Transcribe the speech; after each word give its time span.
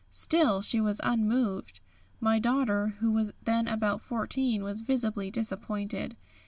Still 0.09 0.63
she 0.63 0.81
was 0.81 0.99
unmoved. 1.03 1.79
My 2.19 2.39
daughter, 2.39 2.95
who 3.01 3.11
was 3.11 3.31
then 3.43 3.67
about 3.67 4.01
14, 4.01 4.63
was 4.63 4.81
visibly 4.81 5.29
disappointed. 5.29 6.17